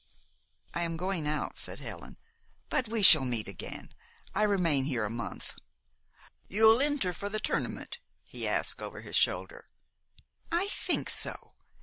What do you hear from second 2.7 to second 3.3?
we shall